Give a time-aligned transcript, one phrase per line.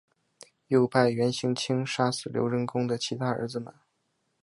[0.69, 3.71] 又派元行钦杀死刘仁恭的其他儿子们。